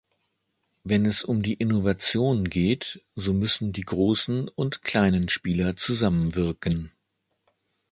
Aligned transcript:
Wenn 0.83 1.05
es 1.05 1.23
um 1.23 1.43
die 1.43 1.53
Innovation 1.53 2.49
geht, 2.49 3.03
so 3.13 3.33
müssen 3.35 3.71
die 3.71 3.83
großen 3.83 4.47
und 4.47 4.81
kleinen 4.81 5.29
Spieler 5.29 5.75
zusammenwirken. 5.75 6.91